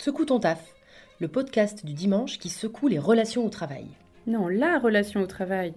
Secoue 0.00 0.24
ton 0.24 0.40
taf, 0.40 0.74
le 1.20 1.28
podcast 1.28 1.84
du 1.84 1.92
dimanche 1.92 2.38
qui 2.38 2.48
secoue 2.48 2.88
les 2.88 2.98
relations 2.98 3.44
au 3.44 3.50
travail. 3.50 3.86
Non, 4.26 4.48
la 4.48 4.78
relation 4.78 5.20
au 5.20 5.26
travail. 5.26 5.74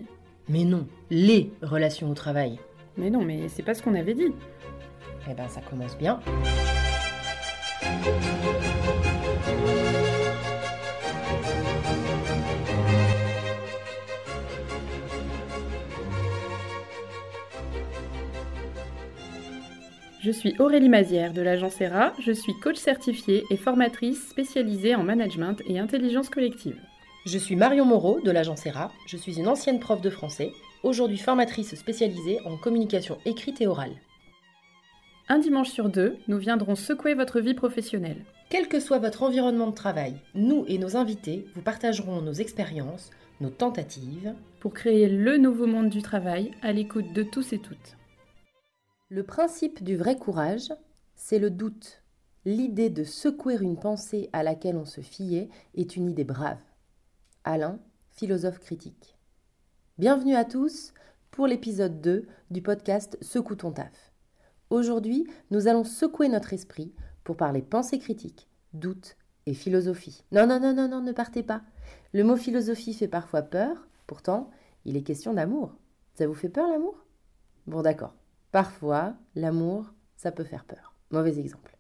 Mais 0.48 0.64
non, 0.64 0.88
les 1.10 1.52
relations 1.62 2.10
au 2.10 2.14
travail. 2.14 2.58
Mais 2.96 3.10
non, 3.10 3.22
mais 3.22 3.50
c'est 3.50 3.64
pas 3.64 3.74
ce 3.74 3.84
qu'on 3.84 3.96
avait 3.96 4.14
dit. 4.14 4.32
Eh 5.30 5.34
ben 5.34 5.50
ça 5.50 5.60
commence 5.60 5.98
bien. 5.98 6.22
Je 20.24 20.32
suis 20.32 20.56
Aurélie 20.58 20.88
Mazière 20.88 21.34
de 21.34 21.42
l'agence 21.42 21.82
ERA, 21.82 22.14
je 22.18 22.32
suis 22.32 22.58
coach 22.58 22.78
certifiée 22.78 23.44
et 23.50 23.58
formatrice 23.58 24.30
spécialisée 24.30 24.96
en 24.96 25.04
management 25.04 25.62
et 25.68 25.80
intelligence 25.80 26.30
collective. 26.30 26.80
Je 27.26 27.38
suis 27.38 27.58
Marion 27.58 27.84
Moreau 27.84 28.22
de 28.22 28.32
l'agence 28.32 28.66
ERA, 28.66 28.94
je 29.06 29.18
suis 29.18 29.38
une 29.38 29.50
ancienne 29.50 29.82
prof 29.82 30.00
de 30.00 30.10
français, 30.10 30.54
aujourd'hui 30.82 31.18
formatrice 31.18 31.76
spécialisée 31.76 32.40
en 32.46 32.56
communication 32.56 33.18
écrite 33.26 33.60
et 33.60 33.68
orale. 33.68 33.98
Un 35.28 35.40
dimanche 35.40 35.72
sur 35.72 35.90
deux, 35.90 36.16
nous 36.30 36.38
viendrons 36.38 36.76
secouer 36.76 37.16
votre 37.16 37.42
vie 37.42 37.54
professionnelle. 37.54 38.24
Quel 38.50 38.70
que 38.70 38.80
soit 38.80 39.00
votre 39.00 39.24
environnement 39.24 39.68
de 39.68 39.76
travail, 39.76 40.14
nous 40.36 40.64
et 40.70 40.78
nos 40.78 40.96
invités 40.96 41.46
vous 41.54 41.62
partagerons 41.62 42.22
nos 42.22 42.32
expériences, 42.32 43.12
nos 43.42 43.50
tentatives, 43.50 44.34
pour 44.62 44.74
créer 44.74 45.10
le 45.10 45.36
nouveau 45.36 45.68
monde 45.68 45.90
du 45.90 46.02
travail 46.02 46.52
à 46.62 46.72
l'écoute 46.72 47.12
de 47.12 47.24
tous 47.24 47.52
et 47.52 47.60
toutes. 47.60 47.98
Le 49.14 49.22
principe 49.22 49.84
du 49.84 49.96
vrai 49.96 50.18
courage, 50.18 50.74
c'est 51.14 51.38
le 51.38 51.52
doute. 51.52 52.02
L'idée 52.46 52.90
de 52.90 53.04
secouer 53.04 53.60
une 53.62 53.78
pensée 53.78 54.28
à 54.34 54.42
laquelle 54.42 54.76
on 54.76 54.86
se 54.86 55.02
fiait 55.02 55.52
est 55.76 55.96
une 55.96 56.10
idée 56.10 56.24
brave. 56.24 56.58
Alain, 57.44 57.78
philosophe 58.10 58.58
critique. 58.58 59.16
Bienvenue 60.00 60.34
à 60.34 60.46
tous 60.46 60.96
pour 61.30 61.46
l'épisode 61.46 62.02
2 62.02 62.26
du 62.50 62.64
podcast 62.64 63.16
Secoue 63.22 63.54
ton 63.54 63.72
taf. 63.72 64.12
Aujourd'hui, 64.72 65.28
nous 65.52 65.68
allons 65.68 65.84
secouer 65.84 66.28
notre 66.28 66.52
esprit 66.52 66.92
pour 67.24 67.38
parler 67.38 67.62
pensée 67.62 68.00
critique, 68.00 68.50
doute 68.74 69.16
et 69.46 69.54
philosophie. 69.54 70.24
Non, 70.32 70.48
non, 70.48 70.60
non, 70.60 70.74
non, 70.74 70.88
non, 70.88 71.02
ne 71.02 71.12
partez 71.12 71.44
pas. 71.44 71.62
Le 72.14 72.24
mot 72.24 72.36
philosophie 72.36 72.96
fait 72.96 73.08
parfois 73.08 73.44
peur, 73.44 73.88
pourtant, 74.08 74.50
il 74.86 74.98
est 74.98 75.04
question 75.04 75.36
d'amour. 75.36 75.76
Ça 76.16 76.26
vous 76.26 76.34
fait 76.34 76.50
peur 76.50 76.68
l'amour? 76.68 77.06
Bon 77.68 77.84
d'accord. 77.84 78.16
Parfois, 78.54 79.16
l'amour, 79.34 79.96
ça 80.16 80.32
peut 80.32 80.44
faire 80.44 80.64
peur. 80.64 80.94
Mauvais 81.10 81.40
exemple. 81.40 81.76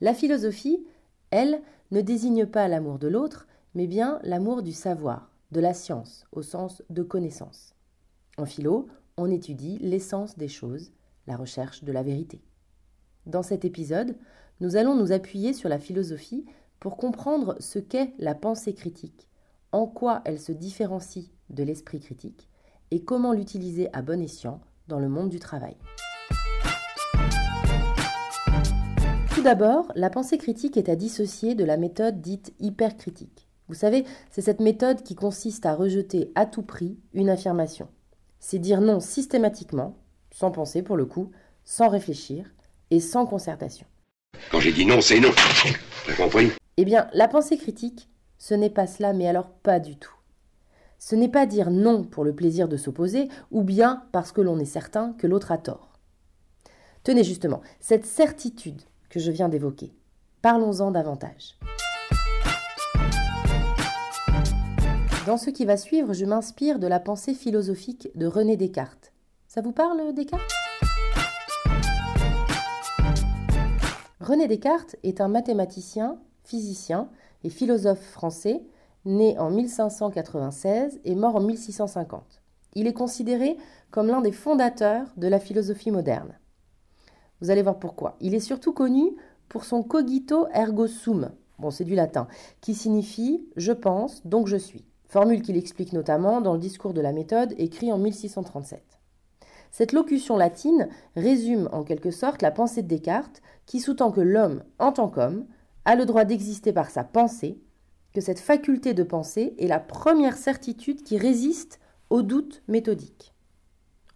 La 0.00 0.14
philosophie, 0.14 0.84
elle, 1.30 1.62
ne 1.92 2.00
désigne 2.00 2.44
pas 2.44 2.66
l'amour 2.66 2.98
de 2.98 3.06
l'autre, 3.06 3.46
mais 3.76 3.86
bien 3.86 4.18
l'amour 4.24 4.64
du 4.64 4.72
savoir, 4.72 5.30
de 5.52 5.60
la 5.60 5.74
science, 5.74 6.26
au 6.32 6.42
sens 6.42 6.82
de 6.90 7.04
connaissance. 7.04 7.76
En 8.36 8.46
philo, 8.46 8.88
on 9.16 9.30
étudie 9.30 9.78
l'essence 9.78 10.36
des 10.36 10.48
choses, 10.48 10.90
la 11.28 11.36
recherche 11.36 11.84
de 11.84 11.92
la 11.92 12.02
vérité. 12.02 12.42
Dans 13.26 13.44
cet 13.44 13.64
épisode, 13.64 14.16
nous 14.60 14.74
allons 14.74 14.96
nous 14.96 15.12
appuyer 15.12 15.52
sur 15.52 15.68
la 15.68 15.78
philosophie 15.78 16.46
pour 16.80 16.96
comprendre 16.96 17.54
ce 17.60 17.78
qu'est 17.78 18.12
la 18.18 18.34
pensée 18.34 18.74
critique, 18.74 19.28
en 19.70 19.86
quoi 19.86 20.20
elle 20.24 20.40
se 20.40 20.50
différencie 20.50 21.30
de 21.50 21.62
l'esprit 21.62 22.00
critique, 22.00 22.48
et 22.90 23.04
comment 23.04 23.32
l'utiliser 23.32 23.88
à 23.94 24.02
bon 24.02 24.20
escient 24.20 24.60
dans 24.88 24.98
le 24.98 25.08
monde 25.08 25.28
du 25.28 25.38
travail. 25.38 25.76
Tout 29.34 29.42
d'abord, 29.42 29.90
la 29.96 30.10
pensée 30.10 30.38
critique 30.38 30.76
est 30.76 30.88
à 30.88 30.96
dissocier 30.96 31.54
de 31.54 31.64
la 31.64 31.76
méthode 31.76 32.20
dite 32.20 32.52
hypercritique. 32.60 33.48
Vous 33.68 33.74
savez, 33.74 34.04
c'est 34.30 34.42
cette 34.42 34.60
méthode 34.60 35.02
qui 35.02 35.14
consiste 35.14 35.66
à 35.66 35.74
rejeter 35.74 36.30
à 36.34 36.46
tout 36.46 36.62
prix 36.62 36.98
une 37.12 37.30
affirmation. 37.30 37.88
C'est 38.38 38.58
dire 38.58 38.80
non 38.80 39.00
systématiquement, 39.00 39.96
sans 40.30 40.50
penser 40.50 40.82
pour 40.82 40.96
le 40.96 41.06
coup, 41.06 41.30
sans 41.64 41.88
réfléchir 41.88 42.52
et 42.90 43.00
sans 43.00 43.26
concertation. 43.26 43.86
Quand 44.50 44.60
j'ai 44.60 44.72
dit 44.72 44.84
non, 44.84 45.00
c'est 45.00 45.20
non. 45.20 45.30
T'as 46.06 46.14
compris? 46.14 46.52
Eh 46.76 46.84
bien, 46.84 47.08
la 47.12 47.28
pensée 47.28 47.56
critique, 47.56 48.08
ce 48.38 48.54
n'est 48.54 48.70
pas 48.70 48.86
cela, 48.86 49.12
mais 49.12 49.28
alors 49.28 49.50
pas 49.50 49.80
du 49.80 49.96
tout. 49.96 50.14
Ce 51.04 51.16
n'est 51.16 51.28
pas 51.28 51.46
dire 51.46 51.72
non 51.72 52.04
pour 52.04 52.22
le 52.22 52.32
plaisir 52.32 52.68
de 52.68 52.76
s'opposer, 52.76 53.28
ou 53.50 53.64
bien 53.64 54.04
parce 54.12 54.30
que 54.30 54.40
l'on 54.40 54.60
est 54.60 54.64
certain 54.64 55.14
que 55.14 55.26
l'autre 55.26 55.50
a 55.50 55.58
tort. 55.58 55.98
Tenez 57.02 57.24
justement, 57.24 57.60
cette 57.80 58.06
certitude 58.06 58.80
que 59.10 59.18
je 59.18 59.32
viens 59.32 59.48
d'évoquer, 59.48 59.92
parlons-en 60.42 60.92
davantage. 60.92 61.58
Dans 65.26 65.38
ce 65.38 65.50
qui 65.50 65.64
va 65.64 65.76
suivre, 65.76 66.12
je 66.12 66.24
m'inspire 66.24 66.78
de 66.78 66.86
la 66.86 67.00
pensée 67.00 67.34
philosophique 67.34 68.08
de 68.14 68.28
René 68.28 68.56
Descartes. 68.56 69.12
Ça 69.48 69.60
vous 69.60 69.72
parle, 69.72 70.14
Descartes? 70.14 70.52
René 74.20 74.46
Descartes 74.46 74.94
est 75.02 75.20
un 75.20 75.26
mathématicien, 75.26 76.20
physicien 76.44 77.08
et 77.42 77.50
philosophe 77.50 78.04
français 78.04 78.62
né 79.04 79.38
en 79.38 79.50
1596 79.50 81.00
et 81.04 81.14
mort 81.14 81.36
en 81.36 81.40
1650. 81.40 82.42
Il 82.74 82.86
est 82.86 82.92
considéré 82.92 83.56
comme 83.90 84.06
l'un 84.06 84.20
des 84.20 84.32
fondateurs 84.32 85.06
de 85.16 85.28
la 85.28 85.38
philosophie 85.38 85.90
moderne. 85.90 86.38
Vous 87.40 87.50
allez 87.50 87.62
voir 87.62 87.78
pourquoi. 87.78 88.16
Il 88.20 88.34
est 88.34 88.40
surtout 88.40 88.72
connu 88.72 89.16
pour 89.48 89.64
son 89.64 89.82
cogito 89.82 90.46
ergo 90.54 90.86
sum, 90.86 91.30
bon 91.58 91.70
c'est 91.70 91.84
du 91.84 91.94
latin, 91.94 92.28
qui 92.60 92.74
signifie 92.74 93.44
je 93.56 93.72
pense, 93.72 94.26
donc 94.26 94.46
je 94.46 94.56
suis. 94.56 94.84
Formule 95.08 95.42
qu'il 95.42 95.58
explique 95.58 95.92
notamment 95.92 96.40
dans 96.40 96.54
le 96.54 96.58
discours 96.58 96.94
de 96.94 97.02
la 97.02 97.12
méthode 97.12 97.54
écrit 97.58 97.92
en 97.92 97.98
1637. 97.98 98.82
Cette 99.70 99.92
locution 99.92 100.36
latine 100.36 100.88
résume 101.16 101.68
en 101.72 101.82
quelque 101.82 102.10
sorte 102.10 102.42
la 102.42 102.50
pensée 102.50 102.82
de 102.82 102.88
Descartes 102.88 103.42
qui 103.66 103.80
sous-tend 103.80 104.10
que 104.10 104.20
l'homme, 104.20 104.62
en 104.78 104.92
tant 104.92 105.08
qu'homme, 105.08 105.46
a 105.84 105.96
le 105.96 106.06
droit 106.06 106.24
d'exister 106.24 106.72
par 106.72 106.90
sa 106.90 107.04
pensée 107.04 107.58
que 108.12 108.20
cette 108.20 108.40
faculté 108.40 108.94
de 108.94 109.02
penser 109.02 109.54
est 109.58 109.66
la 109.66 109.80
première 109.80 110.36
certitude 110.36 111.02
qui 111.02 111.18
résiste 111.18 111.80
au 112.10 112.22
doute 112.22 112.62
méthodique. 112.68 113.34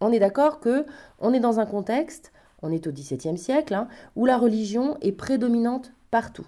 On 0.01 0.11
est 0.11 0.19
d'accord 0.19 0.59
que 0.59 0.85
on 1.19 1.33
est 1.33 1.39
dans 1.39 1.59
un 1.59 1.65
contexte, 1.65 2.31
on 2.61 2.71
est 2.71 2.87
au 2.87 2.91
XVIIe 2.91 3.37
siècle, 3.37 3.73
hein, 3.73 3.87
où 4.15 4.25
la 4.25 4.37
religion 4.37 4.97
est 5.01 5.11
prédominante 5.11 5.93
partout. 6.11 6.47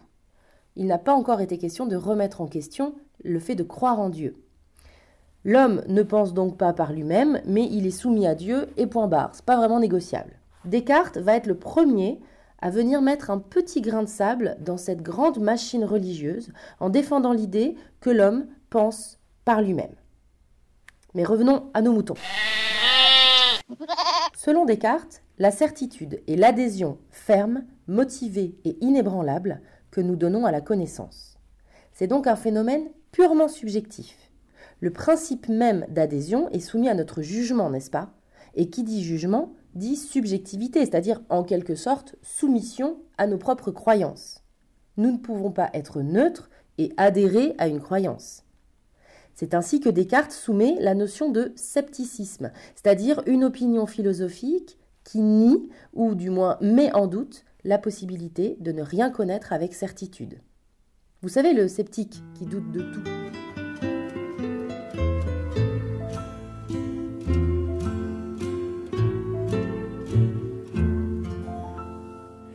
Il 0.76 0.86
n'a 0.86 0.98
pas 0.98 1.14
encore 1.14 1.42
été 1.42 1.58
question 1.58 1.86
de 1.86 1.96
remettre 1.96 2.42
en 2.42 2.48
question 2.48 2.96
le 3.24 3.40
fait 3.40 3.56
de 3.56 3.64
croire 3.64 4.00
en 4.00 4.10
Dieu. 4.10 4.36
L'homme 5.44 5.81
ne 5.88 6.04
pense 6.04 6.34
donc 6.34 6.58
pas 6.58 6.74
par 6.74 6.94
lui-même, 6.94 7.42
mais 7.46 7.66
il 7.66 7.88
est 7.88 7.92
soumis 7.92 8.28
à 8.28 8.36
Dieu 8.36 8.68
et 8.78 8.88
point 8.88 9.08
barre. 9.08 9.31
C'est 9.34 9.46
pas 9.46 9.58
vraiment 9.58 9.80
négociable. 9.80 10.40
Descartes 10.66 11.18
va 11.18 11.36
être 11.36 11.48
le 11.48 11.58
premier 11.58 12.20
à 12.62 12.70
venir 12.70 13.02
mettre 13.02 13.30
un 13.31 13.40
petit 13.40 13.81
grain 13.81 14.03
de 14.03 14.09
sable 14.09 14.58
dans 14.59 14.78
cette 14.78 15.02
grande 15.02 15.40
machine 15.40 15.86
religieuse 15.86 16.52
en 16.80 16.90
défendant 16.90 17.34
l'idée 17.34 17.75
que 18.02 18.09
l'homme 18.09 18.47
pense 18.70 19.20
par 19.46 19.62
lui-même. 19.62 19.96
Mais 21.14 21.24
revenons 21.24 21.69
à 21.74 21.81
nos 21.81 21.94
moutons. 21.94 22.16
Selon 24.38 24.66
Descartes, 24.66 25.22
la 25.38 25.52
certitude 25.52 26.22
est 26.28 26.36
l'adhésion 26.36 26.98
ferme, 27.09 27.64
motivée 27.88 28.56
et 28.66 28.78
inébranlable 28.81 29.62
que 29.92 30.02
nous 30.02 30.16
donnons 30.16 30.46
à 30.46 30.52
la 30.52 30.62
connaissance. 30.62 31.38
C'est 31.94 32.08
donc 32.08 32.28
un 32.28 32.36
phénomène 32.36 32.90
purement 33.12 33.48
subjectif. 33.48 34.31
Le 34.81 34.92
principe 34.92 35.50
même 35.50 35.86
d'adhésion 35.90 36.50
est 36.50 36.59
soumis 36.59 36.90
à 36.90 36.94
notre 36.94 37.22
jugement, 37.22 37.69
n'est-ce 37.69 37.90
pas? 37.90 38.14
Et 38.56 38.69
qui 38.69 38.84
dit 38.84 39.03
jugement 39.03 39.53
dit 39.75 39.96
subjectivité, 39.96 40.80
c'est-à-dire 40.81 41.22
en 41.30 41.44
quelque 41.44 41.75
sorte 41.75 42.16
soumission 42.22 42.97
à 43.18 43.28
nos 43.28 43.38
propres 43.38 43.72
croyances. 43.72 44.44
Nous 44.97 45.12
ne 45.12 45.18
pouvons 45.18 45.52
pas 45.52 45.69
être 45.74 46.02
neutres 46.02 46.50
et 46.77 46.92
adhérer 46.98 47.56
à 47.57 47.68
une 47.68 47.80
croyance. 47.80 48.44
C'est 49.33 49.54
ainsi 49.54 49.80
que 49.80 49.89
Descartes 49.89 50.33
soumet 50.33 50.75
la 50.80 50.95
notion 50.95 51.30
de 51.30 51.54
scepticisme, 51.56 52.51
c'est-à-dire 52.75 53.24
une 53.25 53.45
opinion 53.45 53.86
philosophique 53.86 54.77
qui 55.06 55.21
nie, 55.21 55.69
ou 55.94 56.13
du 56.15 56.30
moins 56.30 56.57
met 56.62 56.94
en 56.94 57.07
doute, 57.07 57.45
la 57.63 57.77
possibilité 57.77 58.57
de 58.60 58.72
ne 58.72 58.81
rien 58.81 59.10
connaître 59.10 59.54
avec 59.54 59.74
certitude. 59.74 60.42
Vous 61.22 61.30
savez, 61.30 61.54
le 61.54 61.68
sceptique 61.68 62.22
qui 62.38 62.45
doute 62.45 62.72
de 62.72 62.80
tout. 62.80 63.59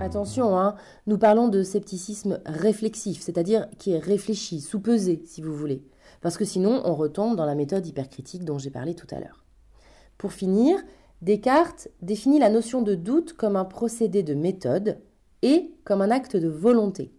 Attention, 0.00 0.58
hein, 0.58 0.76
nous 1.06 1.18
parlons 1.18 1.48
de 1.48 1.62
scepticisme 1.62 2.40
réflexif, 2.46 3.20
c'est-à-dire 3.20 3.68
qui 3.76 3.92
est 3.92 3.98
réfléchi, 3.98 4.62
sous-pesé, 4.62 5.22
si 5.26 5.42
vous 5.42 5.54
voulez. 5.54 5.84
Parce 6.22 6.38
que 6.38 6.46
sinon, 6.46 6.80
on 6.86 6.94
retombe 6.94 7.36
dans 7.36 7.44
la 7.44 7.54
méthode 7.54 7.86
hypercritique 7.86 8.46
dont 8.46 8.56
j'ai 8.56 8.70
parlé 8.70 8.94
tout 8.94 9.06
à 9.10 9.20
l'heure. 9.20 9.44
Pour 10.16 10.32
finir, 10.32 10.78
Descartes 11.20 11.88
définit 12.00 12.38
la 12.38 12.48
notion 12.48 12.80
de 12.80 12.94
doute 12.94 13.34
comme 13.34 13.56
un 13.56 13.66
procédé 13.66 14.22
de 14.22 14.32
méthode 14.32 14.98
et 15.42 15.74
comme 15.84 16.00
un 16.00 16.10
acte 16.10 16.34
de 16.34 16.48
volonté. 16.48 17.12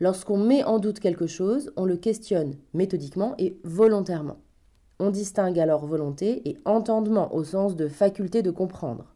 Lorsqu'on 0.00 0.38
met 0.38 0.64
en 0.64 0.80
doute 0.80 0.98
quelque 0.98 1.28
chose, 1.28 1.70
on 1.76 1.84
le 1.84 1.96
questionne 1.96 2.56
méthodiquement 2.74 3.34
et 3.38 3.60
volontairement. 3.62 4.38
On 4.98 5.10
distingue 5.10 5.60
alors 5.60 5.86
volonté 5.86 6.48
et 6.48 6.58
entendement 6.64 7.32
au 7.32 7.44
sens 7.44 7.76
de 7.76 7.86
faculté 7.86 8.42
de 8.42 8.50
comprendre. 8.50 9.14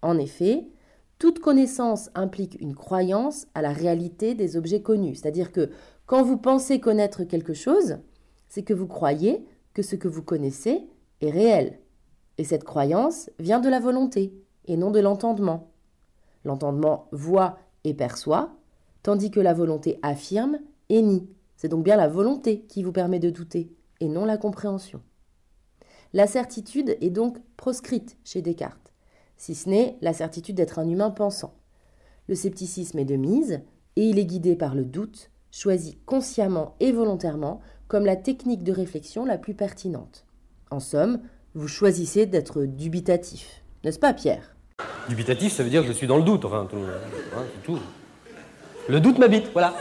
En 0.00 0.16
effet, 0.16 0.70
toute 1.22 1.38
connaissance 1.38 2.10
implique 2.16 2.60
une 2.60 2.74
croyance 2.74 3.46
à 3.54 3.62
la 3.62 3.72
réalité 3.72 4.34
des 4.34 4.56
objets 4.56 4.82
connus, 4.82 5.14
c'est-à-dire 5.14 5.52
que 5.52 5.70
quand 6.04 6.24
vous 6.24 6.36
pensez 6.36 6.80
connaître 6.80 7.22
quelque 7.22 7.54
chose, 7.54 7.98
c'est 8.48 8.64
que 8.64 8.74
vous 8.74 8.88
croyez 8.88 9.46
que 9.72 9.82
ce 9.82 9.94
que 9.94 10.08
vous 10.08 10.24
connaissez 10.24 10.84
est 11.20 11.30
réel. 11.30 11.78
Et 12.38 12.44
cette 12.44 12.64
croyance 12.64 13.30
vient 13.38 13.60
de 13.60 13.68
la 13.68 13.78
volonté 13.78 14.34
et 14.64 14.76
non 14.76 14.90
de 14.90 14.98
l'entendement. 14.98 15.70
L'entendement 16.44 17.06
voit 17.12 17.56
et 17.84 17.94
perçoit, 17.94 18.56
tandis 19.04 19.30
que 19.30 19.38
la 19.38 19.54
volonté 19.54 20.00
affirme 20.02 20.58
et 20.88 21.02
nie. 21.02 21.28
C'est 21.54 21.68
donc 21.68 21.84
bien 21.84 21.94
la 21.94 22.08
volonté 22.08 22.62
qui 22.62 22.82
vous 22.82 22.90
permet 22.90 23.20
de 23.20 23.30
douter 23.30 23.70
et 24.00 24.08
non 24.08 24.24
la 24.24 24.38
compréhension. 24.38 25.00
La 26.14 26.26
certitude 26.26 26.96
est 27.00 27.10
donc 27.10 27.38
proscrite 27.56 28.16
chez 28.24 28.42
Descartes, 28.42 28.91
si 29.42 29.56
ce 29.56 29.68
n'est 29.68 29.96
la 30.02 30.12
certitude 30.12 30.54
d'être 30.54 30.78
un 30.78 30.88
humain 30.88 31.10
pensant. 31.10 31.52
Le 32.28 32.36
scepticisme 32.36 33.00
est 33.00 33.04
de 33.04 33.16
mise 33.16 33.60
et 33.96 34.04
il 34.04 34.20
est 34.20 34.24
guidé 34.24 34.54
par 34.54 34.76
le 34.76 34.84
doute, 34.84 35.32
choisi 35.50 35.98
consciemment 36.06 36.76
et 36.78 36.92
volontairement 36.92 37.60
comme 37.88 38.04
la 38.04 38.14
technique 38.14 38.62
de 38.62 38.70
réflexion 38.70 39.24
la 39.24 39.38
plus 39.38 39.54
pertinente. 39.54 40.26
En 40.70 40.78
somme, 40.78 41.22
vous 41.56 41.66
choisissez 41.66 42.26
d'être 42.26 42.66
dubitatif. 42.66 43.64
N'est-ce 43.82 43.98
pas, 43.98 44.12
Pierre? 44.12 44.54
Dubitatif, 45.08 45.52
ça 45.52 45.64
veut 45.64 45.70
dire 45.70 45.82
que 45.82 45.88
je 45.88 45.92
suis 45.92 46.06
dans 46.06 46.18
le 46.18 46.22
doute, 46.22 46.44
enfin, 46.44 46.68
tout, 46.70 46.76
hein, 46.76 47.42
tout. 47.64 47.80
Le 48.88 49.00
doute 49.00 49.18
m'habite, 49.18 49.50
voilà. 49.52 49.74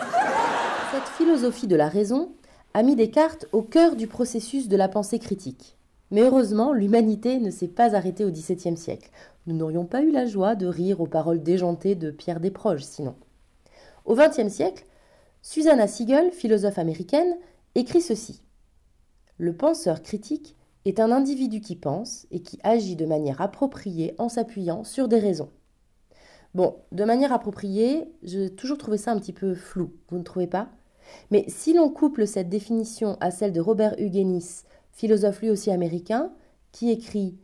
Cette 0.91 1.07
philosophie 1.17 1.67
de 1.67 1.75
la 1.75 1.87
raison 1.87 2.31
a 2.73 2.81
mis 2.81 2.95
Descartes 2.95 3.45
au 3.51 3.61
cœur 3.61 3.95
du 3.95 4.07
processus 4.07 4.67
de 4.69 4.75
la 4.75 4.89
pensée 4.89 5.19
critique. 5.19 5.77
Mais 6.11 6.21
heureusement, 6.21 6.73
l'humanité 6.73 7.39
ne 7.39 7.49
s'est 7.49 7.67
pas 7.67 7.95
arrêtée 7.95 8.25
au 8.25 8.31
XVIIe 8.31 8.77
siècle. 8.77 9.09
Nous 9.47 9.55
n'aurions 9.55 9.85
pas 9.85 10.01
eu 10.01 10.11
la 10.11 10.25
joie 10.25 10.55
de 10.55 10.67
rire 10.67 11.01
aux 11.01 11.07
paroles 11.07 11.41
déjantées 11.41 11.95
de 11.95 12.11
Pierre 12.11 12.39
Desproges, 12.39 12.83
sinon. 12.83 13.15
Au 14.05 14.15
XXe 14.15 14.49
siècle, 14.49 14.85
Susanna 15.41 15.87
Siegel, 15.87 16.31
philosophe 16.31 16.77
américaine, 16.77 17.37
écrit 17.75 18.01
ceci. 18.01 18.41
Le 19.37 19.55
penseur 19.55 20.01
critique 20.03 20.55
est 20.85 20.99
un 20.99 21.11
individu 21.11 21.61
qui 21.61 21.75
pense 21.75 22.27
et 22.31 22.41
qui 22.41 22.59
agit 22.63 22.95
de 22.95 23.05
manière 23.05 23.41
appropriée 23.41 24.13
en 24.17 24.29
s'appuyant 24.29 24.83
sur 24.83 25.07
des 25.07 25.19
raisons. 25.19 25.49
Bon, 26.53 26.75
de 26.91 27.05
manière 27.05 27.31
appropriée, 27.31 28.11
j'ai 28.23 28.49
toujours 28.53 28.77
trouvé 28.77 28.97
ça 28.97 29.11
un 29.11 29.19
petit 29.19 29.33
peu 29.33 29.55
flou, 29.55 29.93
vous 30.09 30.17
ne 30.17 30.23
trouvez 30.23 30.47
pas? 30.47 30.69
Mais 31.29 31.45
si 31.47 31.73
l'on 31.73 31.89
couple 31.89 32.27
cette 32.27 32.49
définition 32.49 33.17
à 33.21 33.31
celle 33.31 33.53
de 33.53 33.61
Robert 33.61 33.95
Hugenis, 33.97 34.63
philosophe 34.91 35.41
lui 35.41 35.49
aussi 35.49 35.71
américain, 35.71 36.31
qui 36.71 36.89
écrit 36.89 37.37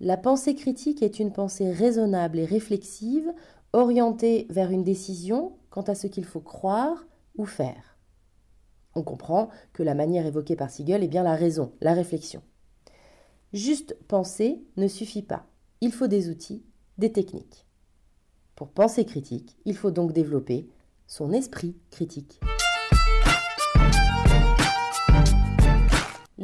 La 0.00 0.16
pensée 0.16 0.54
critique 0.54 1.02
est 1.02 1.18
une 1.18 1.32
pensée 1.32 1.70
raisonnable 1.70 2.38
et 2.38 2.44
réflexive, 2.44 3.32
orientée 3.72 4.46
vers 4.50 4.70
une 4.70 4.84
décision 4.84 5.56
quant 5.70 5.82
à 5.82 5.94
ce 5.94 6.06
qu'il 6.06 6.24
faut 6.24 6.40
croire 6.40 7.04
ou 7.36 7.44
faire. 7.44 7.98
On 8.94 9.02
comprend 9.02 9.48
que 9.72 9.82
la 9.82 9.94
manière 9.94 10.26
évoquée 10.26 10.56
par 10.56 10.70
Siegel 10.70 11.02
est 11.02 11.08
bien 11.08 11.24
la 11.24 11.34
raison, 11.34 11.72
la 11.80 11.94
réflexion. 11.94 12.42
Juste 13.52 13.96
penser 14.08 14.62
ne 14.76 14.86
suffit 14.86 15.22
pas. 15.22 15.46
Il 15.80 15.92
faut 15.92 16.06
des 16.06 16.28
outils, 16.28 16.64
des 16.98 17.12
techniques. 17.12 17.66
Pour 18.54 18.68
penser 18.68 19.04
critique, 19.04 19.56
il 19.64 19.76
faut 19.76 19.90
donc 19.90 20.12
développer 20.12 20.68
son 21.06 21.32
esprit 21.32 21.76
critique. 21.90 22.40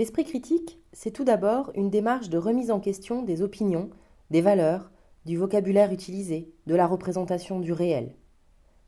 L'esprit 0.00 0.24
critique, 0.24 0.78
c'est 0.94 1.10
tout 1.10 1.24
d'abord 1.24 1.72
une 1.74 1.90
démarche 1.90 2.30
de 2.30 2.38
remise 2.38 2.70
en 2.70 2.80
question 2.80 3.22
des 3.22 3.42
opinions, 3.42 3.90
des 4.30 4.40
valeurs, 4.40 4.90
du 5.26 5.36
vocabulaire 5.36 5.92
utilisé, 5.92 6.54
de 6.66 6.74
la 6.74 6.86
représentation 6.86 7.60
du 7.60 7.74
réel. 7.74 8.16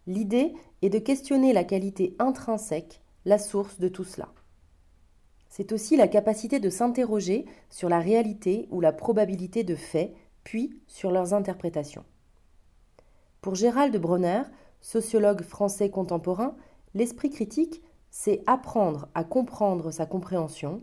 L'idée 0.06 0.54
est 0.80 0.88
de 0.88 0.98
questionner 0.98 1.52
la 1.52 1.64
qualité 1.64 2.16
intrinsèque 2.18 3.02
la 3.26 3.36
source 3.36 3.78
de 3.78 3.88
tout 3.88 4.04
cela. 4.04 4.32
C'est 5.50 5.72
aussi 5.72 5.98
la 5.98 6.08
capacité 6.08 6.60
de 6.60 6.70
s'interroger 6.70 7.44
sur 7.68 7.90
la 7.90 7.98
réalité 7.98 8.66
ou 8.70 8.80
la 8.80 8.94
probabilité 8.94 9.64
de 9.64 9.74
faits, 9.74 10.14
puis 10.44 10.80
sur 10.86 11.10
leurs 11.10 11.34
interprétations. 11.34 12.06
Pour 13.42 13.54
Gérald 13.54 13.94
Bronner, 13.98 14.44
sociologue 14.80 15.42
français 15.42 15.90
contemporain, 15.90 16.56
l'esprit 16.94 17.28
critique, 17.28 17.82
c'est 18.08 18.42
apprendre 18.46 19.10
à 19.14 19.24
comprendre 19.24 19.90
sa 19.90 20.06
compréhension, 20.06 20.82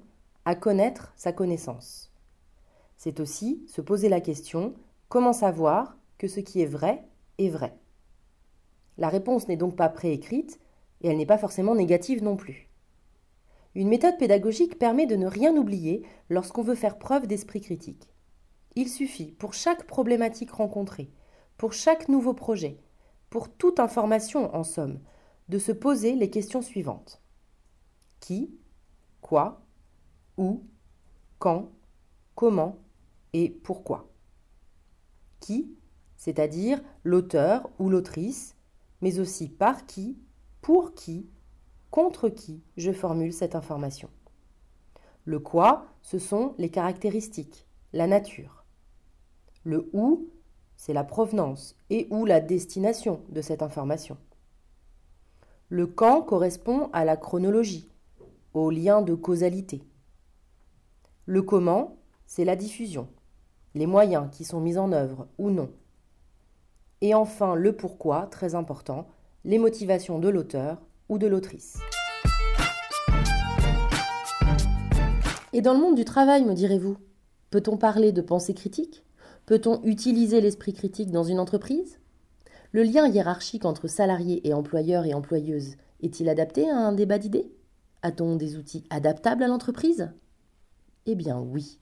à 0.49 0.55
connaître 0.55 1.13
sa 1.15 1.31
connaissance. 1.31 2.11
C'est 2.97 3.19
aussi 3.19 3.63
se 3.67 3.81
poser 3.81 4.09
la 4.09 4.19
question 4.19 4.73
comment 5.07 5.31
savoir 5.31 5.95
que 6.17 6.27
ce 6.27 6.39
qui 6.39 6.59
est 6.59 6.65
vrai 6.65 7.03
est 7.37 7.49
vrai? 7.49 7.77
La 8.97 9.09
réponse 9.09 9.47
n'est 9.47 9.57
donc 9.57 9.75
pas 9.75 9.89
préécrite, 9.89 10.59
et 11.01 11.07
elle 11.07 11.17
n'est 11.17 11.27
pas 11.27 11.37
forcément 11.37 11.75
négative 11.75 12.23
non 12.23 12.35
plus. 12.35 12.67
Une 13.75 13.89
méthode 13.89 14.17
pédagogique 14.17 14.79
permet 14.79 15.05
de 15.05 15.15
ne 15.15 15.27
rien 15.27 15.55
oublier 15.55 16.03
lorsqu'on 16.31 16.63
veut 16.63 16.73
faire 16.73 16.97
preuve 16.97 17.27
d'esprit 17.27 17.61
critique. 17.61 18.09
Il 18.75 18.89
suffit, 18.89 19.31
pour 19.33 19.53
chaque 19.53 19.85
problématique 19.85 20.49
rencontrée, 20.49 21.11
pour 21.57 21.73
chaque 21.73 22.09
nouveau 22.09 22.33
projet, 22.33 22.79
pour 23.29 23.49
toute 23.49 23.79
information 23.79 24.55
en 24.55 24.63
somme, 24.63 24.99
de 25.47 25.59
se 25.59 25.71
poser 25.71 26.15
les 26.15 26.31
questions 26.31 26.63
suivantes. 26.63 27.21
Qui? 28.19 28.57
Quoi? 29.21 29.61
Où 30.39 30.63
Quand 31.37 31.69
Comment 32.33 32.77
Et 33.33 33.49
pourquoi 33.49 34.09
Qui 35.41 35.75
C'est-à-dire 36.15 36.81
l'auteur 37.03 37.69
ou 37.77 37.89
l'autrice, 37.89 38.55
mais 39.01 39.19
aussi 39.19 39.49
par 39.49 39.85
qui 39.85 40.17
pour 40.61 40.93
qui, 40.93 41.29
contre 41.91 42.29
qui 42.29 42.63
je 42.77 42.93
formule 42.93 43.33
cette 43.33 43.53
information. 43.53 44.09
Le 45.25 45.39
quoi, 45.39 45.87
ce 46.01 46.19
sont 46.19 46.55
les 46.57 46.69
caractéristiques, 46.69 47.67
la 47.91 48.07
nature. 48.07 48.63
Le 49.65 49.89
où, 49.91 50.29
c'est 50.77 50.93
la 50.93 51.03
provenance 51.03 51.75
et 51.89 52.07
ou 52.11 52.23
la 52.23 52.39
destination 52.39 53.25
de 53.27 53.41
cette 53.41 53.61
information. 53.61 54.17
Le 55.67 55.85
quand 55.85 56.21
correspond 56.21 56.89
à 56.93 57.03
la 57.03 57.17
chronologie, 57.17 57.91
au 58.53 58.69
lien 58.69 59.01
de 59.01 59.15
causalité. 59.15 59.83
Le 61.31 61.43
comment, 61.43 61.99
c'est 62.25 62.43
la 62.43 62.55
diffusion, 62.55 63.07
les 63.75 63.85
moyens 63.85 64.29
qui 64.31 64.43
sont 64.43 64.59
mis 64.59 64.79
en 64.79 64.91
œuvre 64.91 65.27
ou 65.37 65.51
non. 65.51 65.69
Et 67.01 67.13
enfin, 67.13 67.53
le 67.53 67.75
pourquoi, 67.75 68.25
très 68.25 68.55
important, 68.55 69.05
les 69.45 69.59
motivations 69.59 70.17
de 70.17 70.27
l'auteur 70.27 70.81
ou 71.07 71.19
de 71.19 71.27
l'autrice. 71.27 71.77
Et 75.53 75.61
dans 75.61 75.75
le 75.75 75.79
monde 75.79 75.93
du 75.93 76.03
travail, 76.03 76.43
me 76.45 76.55
direz-vous, 76.55 76.97
peut-on 77.51 77.77
parler 77.77 78.11
de 78.11 78.21
pensée 78.21 78.55
critique? 78.55 79.05
Peut-on 79.45 79.83
utiliser 79.83 80.41
l'esprit 80.41 80.73
critique 80.73 81.11
dans 81.11 81.23
une 81.23 81.39
entreprise? 81.39 81.99
Le 82.71 82.81
lien 82.81 83.07
hiérarchique 83.07 83.65
entre 83.65 83.87
salariés 83.87 84.47
et 84.47 84.55
employeurs 84.55 85.05
et 85.05 85.13
employeuses 85.13 85.75
est-il 86.01 86.27
adapté 86.27 86.67
à 86.67 86.75
un 86.75 86.91
débat 86.91 87.19
d'idées? 87.19 87.51
A-t-on 88.01 88.35
des 88.35 88.57
outils 88.57 88.83
adaptables 88.89 89.43
à 89.43 89.47
l'entreprise? 89.47 90.09
Eh 91.11 91.15
bien 91.15 91.39
oui. 91.39 91.79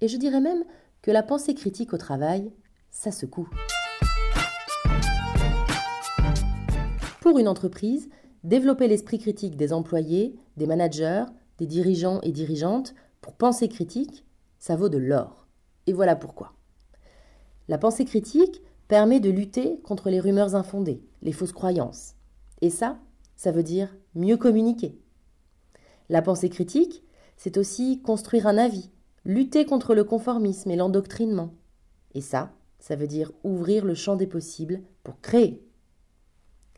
Et 0.00 0.06
je 0.06 0.16
dirais 0.16 0.40
même 0.40 0.62
que 1.02 1.10
la 1.10 1.24
pensée 1.24 1.52
critique 1.52 1.92
au 1.92 1.96
travail, 1.96 2.52
ça 2.92 3.10
secoue. 3.10 3.48
Pour 7.20 7.40
une 7.40 7.48
entreprise, 7.48 8.08
développer 8.44 8.86
l'esprit 8.86 9.18
critique 9.18 9.56
des 9.56 9.72
employés, 9.72 10.36
des 10.56 10.68
managers, 10.68 11.24
des 11.58 11.66
dirigeants 11.66 12.20
et 12.20 12.30
dirigeantes 12.30 12.94
Pour 13.20 13.34
penser 13.34 13.68
critique, 13.68 14.24
ça 14.60 14.76
vaut 14.76 14.88
de 14.88 14.98
l'or. 14.98 15.48
Et 15.88 15.92
voilà 15.92 16.14
pourquoi. 16.14 16.52
La 17.66 17.78
pensée 17.78 18.04
critique 18.04 18.62
permet 18.86 19.18
de 19.18 19.28
lutter 19.28 19.80
contre 19.82 20.08
les 20.08 20.20
rumeurs 20.20 20.54
infondées, 20.54 21.02
les 21.22 21.32
fausses 21.32 21.50
croyances. 21.50 22.14
Et 22.60 22.70
ça, 22.70 22.96
ça 23.34 23.50
veut 23.50 23.64
dire 23.64 23.92
mieux 24.14 24.36
communiquer. 24.36 24.96
La 26.08 26.22
pensée 26.22 26.48
critique, 26.48 27.02
c'est 27.38 27.56
aussi 27.56 28.02
construire 28.02 28.46
un 28.48 28.58
avis, 28.58 28.90
lutter 29.24 29.64
contre 29.64 29.94
le 29.94 30.04
conformisme 30.04 30.70
et 30.70 30.76
l'endoctrinement. 30.76 31.54
Et 32.14 32.20
ça, 32.20 32.52
ça 32.80 32.96
veut 32.96 33.06
dire 33.06 33.32
ouvrir 33.44 33.84
le 33.84 33.94
champ 33.94 34.16
des 34.16 34.26
possibles 34.26 34.82
pour 35.04 35.20
créer. 35.20 35.64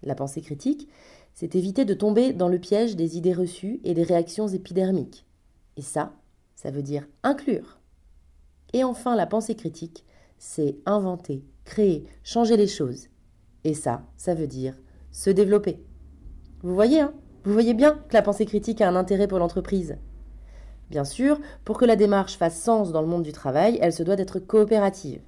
La 0.02 0.14
pensée 0.14 0.42
critique, 0.42 0.86
c'est 1.32 1.56
éviter 1.56 1.86
de 1.86 1.94
tomber 1.94 2.34
dans 2.34 2.48
le 2.48 2.58
piège 2.58 2.94
des 2.94 3.16
idées 3.16 3.32
reçues 3.32 3.80
et 3.84 3.94
des 3.94 4.02
réactions 4.02 4.48
épidermiques. 4.48 5.26
Et 5.76 5.82
ça, 5.82 6.12
ça 6.54 6.70
veut 6.70 6.82
dire 6.82 7.08
inclure. 7.22 7.80
Et 8.74 8.84
enfin, 8.84 9.16
la 9.16 9.26
pensée 9.26 9.54
critique, 9.54 10.04
c'est 10.38 10.76
inventer, 10.84 11.42
créer, 11.64 12.04
changer 12.22 12.58
les 12.58 12.66
choses. 12.66 13.08
Et 13.64 13.74
ça, 13.74 14.04
ça 14.18 14.34
veut 14.34 14.46
dire 14.46 14.78
se 15.10 15.30
développer. 15.30 15.82
Vous 16.62 16.74
voyez, 16.74 17.00
hein? 17.00 17.14
Vous 17.44 17.54
voyez 17.54 17.72
bien 17.72 17.94
que 18.08 18.12
la 18.12 18.22
pensée 18.22 18.44
critique 18.44 18.82
a 18.82 18.88
un 18.88 18.96
intérêt 18.96 19.26
pour 19.26 19.38
l'entreprise. 19.38 19.96
Bien 20.90 21.04
sûr, 21.04 21.40
pour 21.64 21.78
que 21.78 21.84
la 21.84 21.94
démarche 21.94 22.36
fasse 22.36 22.60
sens 22.60 22.90
dans 22.90 23.00
le 23.00 23.06
monde 23.06 23.22
du 23.22 23.32
travail, 23.32 23.78
elle 23.80 23.92
se 23.92 24.02
doit 24.02 24.16
d'être 24.16 24.40
coopérative. 24.40 25.22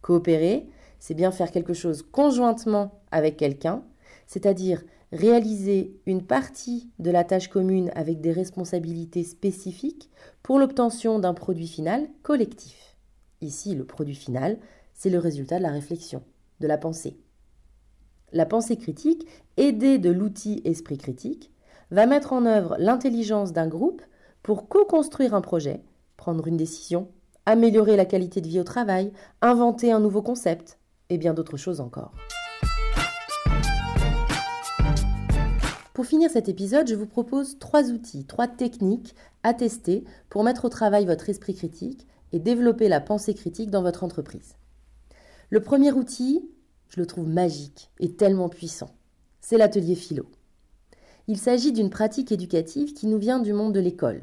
Coopérer, 0.00 0.68
c'est 0.98 1.14
bien 1.14 1.30
faire 1.30 1.50
quelque 1.50 1.74
chose 1.74 2.02
conjointement 2.02 3.00
avec 3.10 3.36
quelqu'un, 3.36 3.82
c'est-à-dire 4.26 4.82
réaliser 5.12 5.94
une 6.06 6.22
partie 6.22 6.90
de 6.98 7.10
la 7.10 7.24
tâche 7.24 7.48
commune 7.48 7.90
avec 7.94 8.20
des 8.22 8.32
responsabilités 8.32 9.22
spécifiques 9.22 10.10
pour 10.42 10.58
l'obtention 10.58 11.18
d'un 11.18 11.34
produit 11.34 11.68
final 11.68 12.08
collectif. 12.22 12.96
Ici, 13.42 13.74
le 13.74 13.84
produit 13.84 14.14
final, 14.14 14.58
c'est 14.94 15.10
le 15.10 15.18
résultat 15.18 15.58
de 15.58 15.62
la 15.62 15.70
réflexion, 15.70 16.22
de 16.60 16.66
la 16.66 16.78
pensée. 16.78 17.18
La 18.32 18.46
pensée 18.46 18.76
critique, 18.76 19.26
aidée 19.58 19.98
de 19.98 20.10
l'outil 20.10 20.62
esprit 20.64 20.98
critique, 20.98 21.52
va 21.90 22.06
mettre 22.06 22.32
en 22.32 22.46
œuvre 22.46 22.76
l'intelligence 22.78 23.52
d'un 23.52 23.68
groupe 23.68 24.02
pour 24.46 24.68
co-construire 24.68 25.34
un 25.34 25.40
projet, 25.40 25.82
prendre 26.16 26.46
une 26.46 26.56
décision, 26.56 27.08
améliorer 27.46 27.96
la 27.96 28.04
qualité 28.04 28.40
de 28.40 28.46
vie 28.46 28.60
au 28.60 28.62
travail, 28.62 29.12
inventer 29.42 29.90
un 29.90 29.98
nouveau 29.98 30.22
concept 30.22 30.78
et 31.10 31.18
bien 31.18 31.34
d'autres 31.34 31.56
choses 31.56 31.80
encore. 31.80 32.12
Pour 35.94 36.06
finir 36.06 36.30
cet 36.30 36.48
épisode, 36.48 36.86
je 36.86 36.94
vous 36.94 37.08
propose 37.08 37.58
trois 37.58 37.90
outils, 37.90 38.24
trois 38.24 38.46
techniques 38.46 39.16
à 39.42 39.52
tester 39.52 40.04
pour 40.28 40.44
mettre 40.44 40.66
au 40.66 40.68
travail 40.68 41.06
votre 41.06 41.28
esprit 41.28 41.56
critique 41.56 42.06
et 42.30 42.38
développer 42.38 42.86
la 42.86 43.00
pensée 43.00 43.34
critique 43.34 43.72
dans 43.72 43.82
votre 43.82 44.04
entreprise. 44.04 44.54
Le 45.50 45.60
premier 45.60 45.90
outil, 45.90 46.48
je 46.90 47.00
le 47.00 47.06
trouve 47.06 47.26
magique 47.26 47.90
et 47.98 48.12
tellement 48.12 48.48
puissant. 48.48 48.90
C'est 49.40 49.58
l'atelier 49.58 49.96
philo. 49.96 50.26
Il 51.26 51.36
s'agit 51.36 51.72
d'une 51.72 51.90
pratique 51.90 52.30
éducative 52.30 52.92
qui 52.92 53.08
nous 53.08 53.18
vient 53.18 53.40
du 53.40 53.52
monde 53.52 53.74
de 53.74 53.80
l'école. 53.80 54.22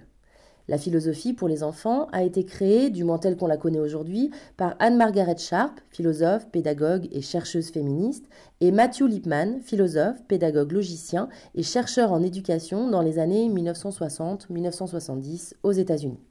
La 0.70 0.77
philosophie 0.77 1.34
pour 1.34 1.50
les 1.50 1.62
enfants 1.62 2.08
a 2.13 2.24
été 2.24 2.46
créée, 2.46 2.89
du 2.89 3.03
moins 3.03 3.17
telle 3.17 3.36
qu'on 3.36 3.48
la 3.48 3.58
connaît 3.58 3.79
aujourd'hui, 3.79 4.32
par 4.55 4.77
Anne-Margaret 4.79 5.36
Sharp, 5.38 5.82
philosophe, 5.89 6.50
pédagogue 6.51 7.10
et 7.12 7.22
chercheuse 7.22 7.70
féministe, 7.70 8.29
et 8.62 8.72
Matthew 8.72 9.08
Lipman, 9.08 9.60
philosophe, 9.62 10.24
pédagogue 10.27 10.72
logicien 10.72 11.27
et 11.53 11.63
chercheur 11.63 12.13
en 12.13 12.24
éducation 12.24 12.89
dans 12.89 13.01
les 13.01 13.20
années 13.20 13.50
1960-1970 13.50 15.55
aux 15.63 15.74
États-Unis. 15.74 16.22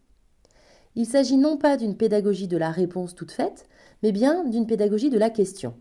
Il 0.95 1.07
s'agit 1.07 1.37
non 1.37 1.59
pas 1.59 1.77
d'une 1.77 1.97
pédagogie 1.97 2.49
de 2.49 2.57
la 2.57 2.71
réponse 2.71 3.15
toute 3.15 3.33
faite, 3.33 3.67
mais 4.03 4.13
bien 4.13 4.45
d'une 4.45 4.67
pédagogie 4.67 5.11
de 5.11 5.19
la 5.19 5.29
question. 5.29 5.75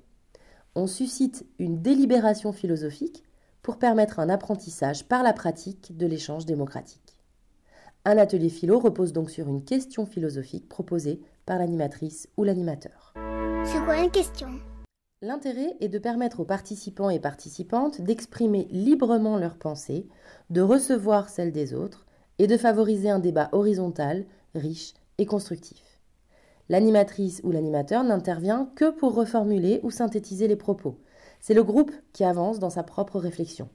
On 0.76 0.88
suscite 0.88 1.46
une 1.60 1.82
délibération 1.82 2.52
philosophique 2.52 3.24
pour 3.62 3.78
permettre 3.78 4.20
un 4.20 4.30
apprentissage 4.30 5.08
par 5.08 5.24
la 5.24 5.34
pratique 5.34 5.98
de 5.98 6.06
l'échange 6.06 6.46
démocratique. 6.46 7.11
Un 8.04 8.18
atelier 8.18 8.50
philo 8.50 8.80
repose 8.80 9.14
donc 9.14 9.30
sur 9.30 9.48
une 9.48 9.64
question 9.64 10.08
philosophique 10.08 10.68
proposée 10.68 11.22
par 11.46 11.60
l'animatrice 11.60 12.28
ou 12.36 12.44
l'animateur. 12.44 13.14
C'est 13.64 13.84
quoi 13.86 14.02
une 14.02 14.10
question? 14.10 14.48
L'intérêt 15.22 15.76
est 15.82 15.88
de 15.88 16.00
permettre 16.00 16.40
aux 16.40 16.46
participants 16.46 17.12
et 17.12 17.20
participantes 17.20 18.02
d'exprimer 18.02 18.68
librement 18.72 19.38
leurs 19.38 19.58
pensées, 19.58 20.08
de 20.50 20.62
recevoir 20.62 21.30
celles 21.30 21.52
des 21.52 21.76
autres 21.76 22.08
et 22.40 22.48
de 22.48 22.58
favoriser 22.58 23.12
un 23.12 23.20
débat 23.20 23.50
horizontal, 23.52 24.26
riche 24.56 24.96
et 25.20 25.28
constructif. 25.28 26.02
L'animatrice 26.70 27.42
ou 27.44 27.52
l'animateur 27.52 28.04
n'intervient 28.04 28.72
que 28.76 28.90
pour 28.90 29.14
reformuler 29.14 29.80
ou 29.84 29.92
synthétiser 29.92 30.48
les 30.48 30.56
propos. 30.56 30.98
C'est 31.40 31.54
le 31.54 31.64
groupe 31.64 31.92
qui 32.14 32.24
avance 32.24 32.58
dans 32.58 32.72
sa 32.72 32.82
propre 32.82 33.20
réflexion. 33.20 33.70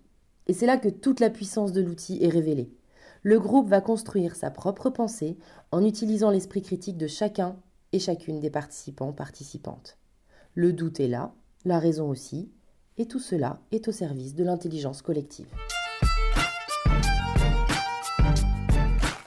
Et 0.48 0.52
c'est 0.52 0.66
là 0.66 0.78
que 0.78 0.88
toute 0.88 1.20
la 1.20 1.30
puissance 1.30 1.72
de 1.72 1.80
l'outil 1.80 2.18
est 2.24 2.28
révélée 2.28 2.72
le 3.26 3.40
groupe 3.40 3.68
va 3.68 3.80
construire 3.80 4.36
sa 4.36 4.52
propre 4.52 4.88
pensée 4.88 5.36
en 5.72 5.84
utilisant 5.84 6.30
l'esprit 6.30 6.62
critique 6.62 6.96
de 6.96 7.08
chacun 7.08 7.56
et 7.90 7.98
chacune 7.98 8.38
des 8.38 8.50
participants 8.50 9.12
participantes. 9.12 9.98
Le 10.54 10.72
doute 10.72 11.00
est 11.00 11.08
là, 11.08 11.34
la 11.64 11.80
raison 11.80 12.08
aussi, 12.08 12.52
et 12.98 13.06
tout 13.06 13.18
cela 13.18 13.58
est 13.72 13.88
au 13.88 13.90
service 13.90 14.36
de 14.36 14.44
l'intelligence 14.44 15.02
collective. 15.02 15.48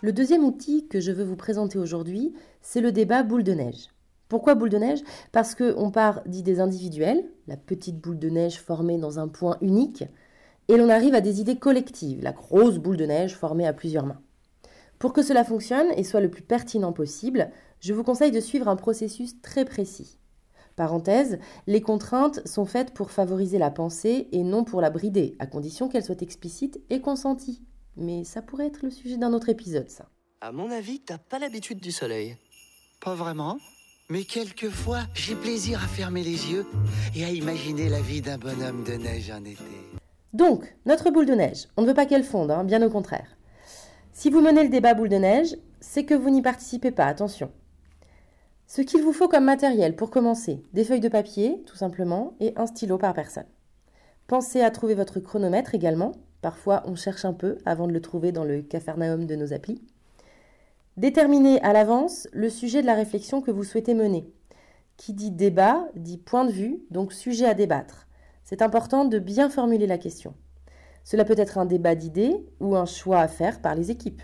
Le 0.01 0.13
deuxième 0.13 0.45
outil 0.45 0.87
que 0.87 1.01
je 1.01 1.11
veux 1.11 1.25
vous 1.25 1.35
présenter 1.35 1.77
aujourd'hui, 1.77 2.33
c'est 2.61 2.79
le 2.79 2.93
débat 2.93 3.23
boule 3.23 3.43
de 3.43 3.51
neige. 3.51 3.89
Pourquoi 4.29 4.55
boule 4.55 4.69
de 4.69 4.77
neige? 4.77 5.03
Parce 5.33 5.55
qu'on 5.55 5.91
part 5.91 6.21
d'idées 6.25 6.61
individuelles, 6.61 7.25
la 7.47 7.57
petite 7.57 7.99
boule 7.99 8.17
de 8.17 8.29
neige 8.29 8.61
formée 8.61 8.97
dans 8.97 9.19
un 9.19 9.27
point 9.27 9.57
unique, 9.59 10.05
et 10.69 10.77
l'on 10.77 10.87
arrive 10.87 11.15
à 11.15 11.21
des 11.21 11.41
idées 11.41 11.57
collectives, 11.57 12.21
la 12.21 12.31
grosse 12.31 12.77
boule 12.77 12.95
de 12.95 13.05
neige 13.05 13.35
formée 13.35 13.67
à 13.67 13.73
plusieurs 13.73 14.05
mains. 14.05 14.21
Pour 14.99 15.13
que 15.13 15.23
cela 15.23 15.43
fonctionne 15.43 15.87
et 15.97 16.03
soit 16.03 16.21
le 16.21 16.29
plus 16.29 16.43
pertinent 16.43 16.93
possible, 16.93 17.51
je 17.79 17.93
vous 17.93 18.03
conseille 18.03 18.31
de 18.31 18.39
suivre 18.39 18.67
un 18.67 18.75
processus 18.75 19.41
très 19.41 19.65
précis. 19.65 20.19
Parenthèse, 20.75 21.39
les 21.67 21.81
contraintes 21.81 22.45
sont 22.47 22.65
faites 22.65 22.93
pour 22.93 23.11
favoriser 23.11 23.57
la 23.57 23.71
pensée 23.71 24.29
et 24.31 24.43
non 24.43 24.63
pour 24.63 24.79
la 24.79 24.89
brider, 24.89 25.35
à 25.39 25.47
condition 25.47 25.89
qu'elle 25.89 26.05
soit 26.05 26.21
explicite 26.21 26.79
et 26.89 27.01
consentie. 27.01 27.63
Mais 27.97 28.23
ça 28.23 28.41
pourrait 28.41 28.67
être 28.67 28.83
le 28.83 28.91
sujet 28.91 29.17
d'un 29.17 29.33
autre 29.33 29.49
épisode, 29.49 29.89
ça. 29.89 30.07
À 30.41 30.51
mon 30.51 30.71
avis, 30.71 31.01
t'as 31.01 31.17
pas 31.17 31.39
l'habitude 31.39 31.79
du 31.79 31.91
soleil. 31.91 32.37
Pas 33.01 33.15
vraiment. 33.15 33.57
Mais 34.09 34.23
quelquefois, 34.23 35.01
j'ai 35.13 35.35
plaisir 35.35 35.83
à 35.83 35.87
fermer 35.87 36.23
les 36.23 36.51
yeux 36.51 36.65
et 37.15 37.25
à 37.25 37.29
imaginer 37.29 37.89
la 37.89 38.01
vie 38.01 38.21
d'un 38.21 38.37
bonhomme 38.37 38.83
de 38.83 38.93
neige 38.93 39.31
en 39.31 39.43
été. 39.43 39.88
Donc, 40.33 40.75
notre 40.85 41.09
boule 41.09 41.25
de 41.25 41.33
neige, 41.33 41.67
on 41.75 41.81
ne 41.81 41.87
veut 41.87 41.95
pas 41.95 42.05
qu'elle 42.05 42.23
fonde, 42.23 42.51
hein, 42.51 42.63
bien 42.63 42.83
au 42.83 42.89
contraire. 42.89 43.35
Si 44.11 44.29
vous 44.29 44.41
menez 44.41 44.63
le 44.63 44.69
débat 44.69 44.93
boule 44.93 45.09
de 45.09 45.15
neige, 45.15 45.55
c'est 45.79 46.05
que 46.05 46.13
vous 46.13 46.29
n'y 46.29 46.43
participez 46.43 46.91
pas, 46.91 47.05
attention. 47.05 47.51
Ce 48.67 48.83
qu'il 48.83 49.01
vous 49.01 49.13
faut 49.13 49.27
comme 49.27 49.45
matériel 49.45 49.95
pour 49.95 50.11
commencer, 50.11 50.63
des 50.73 50.83
feuilles 50.83 50.99
de 50.99 51.09
papier, 51.09 51.63
tout 51.65 51.75
simplement, 51.75 52.35
et 52.39 52.53
un 52.57 52.67
stylo 52.67 52.99
par 52.99 53.15
personne. 53.15 53.47
Pensez 54.27 54.61
à 54.61 54.69
trouver 54.69 54.93
votre 54.93 55.19
chronomètre 55.19 55.73
également. 55.73 56.11
Parfois, 56.43 56.83
on 56.85 56.95
cherche 56.95 57.25
un 57.25 57.33
peu 57.33 57.57
avant 57.65 57.87
de 57.87 57.93
le 57.93 58.01
trouver 58.01 58.31
dans 58.31 58.43
le 58.43 58.61
cafarnaum 58.61 59.25
de 59.25 59.35
nos 59.35 59.53
applis. 59.53 59.81
Déterminez 60.97 61.59
à 61.61 61.73
l'avance 61.73 62.27
le 62.33 62.49
sujet 62.49 62.81
de 62.81 62.87
la 62.87 62.93
réflexion 62.93 63.41
que 63.41 63.49
vous 63.49 63.63
souhaitez 63.63 63.95
mener. 63.95 64.31
Qui 64.97 65.13
dit 65.13 65.31
débat 65.31 65.87
dit 65.95 66.17
point 66.17 66.45
de 66.45 66.51
vue, 66.51 66.83
donc 66.91 67.13
sujet 67.13 67.45
à 67.45 67.55
débattre 67.55 68.08
c'est 68.49 68.63
important 68.63 69.05
de 69.05 69.19
bien 69.19 69.47
formuler 69.47 69.85
la 69.85 69.99
question. 69.99 70.33
Cela 71.03 71.23
peut 71.23 71.35
être 71.37 71.59
un 71.59 71.67
débat 71.67 71.93
d'idées 71.93 72.47
ou 72.59 72.75
un 72.75 72.87
choix 72.87 73.19
à 73.19 73.27
faire 73.27 73.61
par 73.61 73.75
les 73.75 73.91
équipes. 73.91 74.23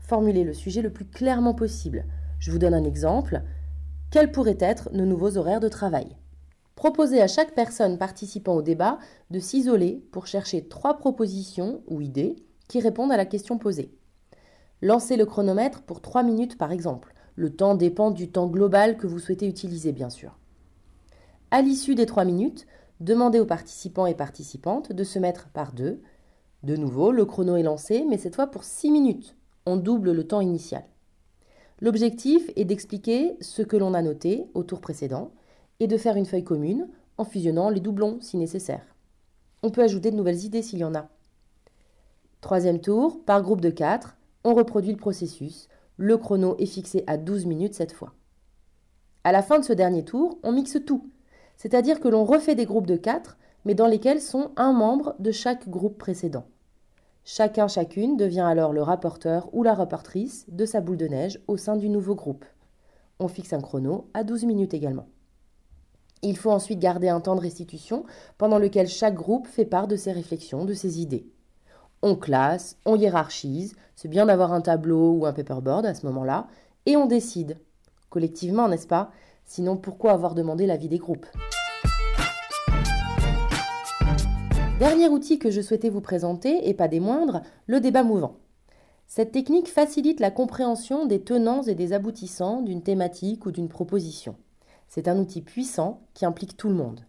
Formulez 0.00 0.42
le 0.42 0.54
sujet 0.54 0.82
le 0.82 0.92
plus 0.92 1.04
clairement 1.04 1.54
possible. 1.54 2.04
Je 2.40 2.50
vous 2.50 2.58
donne 2.58 2.74
un 2.74 2.82
exemple. 2.82 3.42
Quels 4.10 4.32
pourraient 4.32 4.58
être 4.58 4.88
nos 4.92 5.06
nouveaux 5.06 5.36
horaires 5.36 5.60
de 5.60 5.68
travail? 5.68 6.16
Proposez 6.74 7.22
à 7.22 7.28
chaque 7.28 7.54
personne 7.54 7.96
participant 7.96 8.56
au 8.56 8.62
débat 8.62 8.98
de 9.30 9.38
s'isoler 9.38 10.02
pour 10.10 10.26
chercher 10.26 10.66
trois 10.66 10.98
propositions 10.98 11.84
ou 11.86 12.00
idées 12.00 12.34
qui 12.66 12.80
répondent 12.80 13.12
à 13.12 13.16
la 13.16 13.24
question 13.24 13.56
posée. 13.56 13.94
Lancez 14.82 15.16
le 15.16 15.26
chronomètre 15.26 15.82
pour 15.82 16.00
trois 16.00 16.24
minutes 16.24 16.58
par 16.58 16.72
exemple. 16.72 17.14
Le 17.36 17.50
temps 17.50 17.76
dépend 17.76 18.10
du 18.10 18.32
temps 18.32 18.48
global 18.48 18.96
que 18.96 19.06
vous 19.06 19.20
souhaitez 19.20 19.46
utiliser 19.46 19.92
bien 19.92 20.10
sûr. 20.10 20.40
À 21.52 21.62
l'issue 21.62 21.94
des 21.94 22.06
trois 22.06 22.24
minutes, 22.24 22.66
Demandez 23.00 23.40
aux 23.40 23.46
participants 23.46 24.04
et 24.04 24.14
participantes 24.14 24.92
de 24.92 25.04
se 25.04 25.18
mettre 25.18 25.48
par 25.48 25.72
deux. 25.72 26.02
De 26.62 26.76
nouveau, 26.76 27.12
le 27.12 27.24
chrono 27.24 27.56
est 27.56 27.62
lancé, 27.62 28.04
mais 28.06 28.18
cette 28.18 28.34
fois 28.34 28.48
pour 28.48 28.62
6 28.62 28.90
minutes. 28.90 29.36
On 29.64 29.78
double 29.78 30.12
le 30.12 30.26
temps 30.26 30.42
initial. 30.42 30.84
L'objectif 31.80 32.50
est 32.56 32.66
d'expliquer 32.66 33.38
ce 33.40 33.62
que 33.62 33.78
l'on 33.78 33.94
a 33.94 34.02
noté 34.02 34.44
au 34.52 34.64
tour 34.64 34.82
précédent 34.82 35.32
et 35.80 35.86
de 35.86 35.96
faire 35.96 36.16
une 36.16 36.26
feuille 36.26 36.44
commune 36.44 36.88
en 37.16 37.24
fusionnant 37.24 37.70
les 37.70 37.80
doublons 37.80 38.18
si 38.20 38.36
nécessaire. 38.36 38.84
On 39.62 39.70
peut 39.70 39.82
ajouter 39.82 40.10
de 40.10 40.16
nouvelles 40.16 40.44
idées 40.44 40.62
s'il 40.62 40.80
y 40.80 40.84
en 40.84 40.94
a. 40.94 41.08
Troisième 42.42 42.80
tour, 42.80 43.24
par 43.24 43.40
groupe 43.40 43.62
de 43.62 43.70
4, 43.70 44.14
on 44.44 44.54
reproduit 44.54 44.92
le 44.92 44.98
processus. 44.98 45.68
Le 45.96 46.18
chrono 46.18 46.54
est 46.58 46.66
fixé 46.66 47.04
à 47.06 47.16
12 47.16 47.46
minutes 47.46 47.74
cette 47.74 47.92
fois. 47.92 48.12
À 49.24 49.32
la 49.32 49.42
fin 49.42 49.58
de 49.58 49.64
ce 49.64 49.72
dernier 49.72 50.04
tour, 50.04 50.38
on 50.42 50.52
mixe 50.52 50.78
tout, 50.86 51.10
c'est-à-dire 51.60 52.00
que 52.00 52.08
l'on 52.08 52.24
refait 52.24 52.54
des 52.54 52.64
groupes 52.64 52.86
de 52.86 52.96
4, 52.96 53.36
mais 53.66 53.74
dans 53.74 53.86
lesquels 53.86 54.22
sont 54.22 54.52
un 54.56 54.72
membre 54.72 55.14
de 55.18 55.30
chaque 55.30 55.68
groupe 55.68 55.98
précédent. 55.98 56.46
Chacun 57.22 57.68
chacune 57.68 58.16
devient 58.16 58.40
alors 58.40 58.72
le 58.72 58.82
rapporteur 58.82 59.50
ou 59.52 59.62
la 59.62 59.74
rapportrice 59.74 60.46
de 60.48 60.64
sa 60.64 60.80
boule 60.80 60.96
de 60.96 61.06
neige 61.06 61.38
au 61.48 61.58
sein 61.58 61.76
du 61.76 61.90
nouveau 61.90 62.14
groupe. 62.14 62.46
On 63.18 63.28
fixe 63.28 63.52
un 63.52 63.60
chrono 63.60 64.08
à 64.14 64.24
12 64.24 64.44
minutes 64.44 64.72
également. 64.72 65.06
Il 66.22 66.38
faut 66.38 66.50
ensuite 66.50 66.78
garder 66.78 67.10
un 67.10 67.20
temps 67.20 67.36
de 67.36 67.42
restitution 67.42 68.06
pendant 68.38 68.58
lequel 68.58 68.88
chaque 68.88 69.14
groupe 69.14 69.46
fait 69.46 69.66
part 69.66 69.86
de 69.86 69.96
ses 69.96 70.12
réflexions, 70.12 70.64
de 70.64 70.72
ses 70.72 71.02
idées. 71.02 71.26
On 72.00 72.16
classe, 72.16 72.78
on 72.86 72.96
hiérarchise, 72.96 73.76
c'est 73.96 74.08
bien 74.08 74.24
d'avoir 74.24 74.54
un 74.54 74.62
tableau 74.62 75.12
ou 75.12 75.26
un 75.26 75.34
paperboard 75.34 75.84
à 75.84 75.92
ce 75.92 76.06
moment-là, 76.06 76.46
et 76.86 76.96
on 76.96 77.04
décide. 77.04 77.58
Collectivement, 78.08 78.66
n'est-ce 78.66 78.86
pas? 78.86 79.10
Sinon, 79.50 79.76
pourquoi 79.76 80.12
avoir 80.12 80.36
demandé 80.36 80.64
l'avis 80.64 80.86
des 80.86 80.98
groupes 80.98 81.26
Dernier 84.78 85.08
outil 85.08 85.40
que 85.40 85.50
je 85.50 85.60
souhaitais 85.60 85.88
vous 85.88 86.00
présenter, 86.00 86.68
et 86.68 86.72
pas 86.72 86.86
des 86.86 87.00
moindres, 87.00 87.42
le 87.66 87.80
débat 87.80 88.04
mouvant. 88.04 88.36
Cette 89.08 89.32
technique 89.32 89.66
facilite 89.66 90.20
la 90.20 90.30
compréhension 90.30 91.04
des 91.04 91.20
tenants 91.20 91.62
et 91.62 91.74
des 91.74 91.92
aboutissants 91.92 92.62
d'une 92.62 92.84
thématique 92.84 93.44
ou 93.44 93.50
d'une 93.50 93.68
proposition. 93.68 94.36
C'est 94.86 95.08
un 95.08 95.18
outil 95.18 95.42
puissant 95.42 96.00
qui 96.14 96.24
implique 96.24 96.56
tout 96.56 96.68
le 96.68 96.76
monde. 96.76 97.00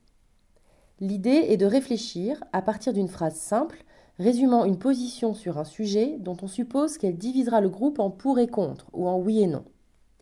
L'idée 1.00 1.45
est 1.50 1.57
de 1.57 1.67
réfléchir 1.67 2.43
à 2.53 2.63
partir 2.63 2.91
d'une 2.91 3.07
phrase 3.07 3.36
simple 3.36 3.86
résumant 4.17 4.65
une 4.65 4.79
position 4.79 5.36
sur 5.36 5.60
un 5.60 5.63
sujet 5.63 6.17
dont 6.19 6.38
on 6.41 6.48
suppose 6.48 6.98
qu'elle 6.98 7.19
divisera 7.19 7.62
le 7.62 7.69
groupe 7.69 8.00
en 8.00 8.10
pour 8.10 8.39
et 8.39 8.48
contre 8.48 8.88
ou 8.93 9.07
en 9.07 9.19
oui 9.19 9.43
et 9.43 9.48
non. 9.48 9.63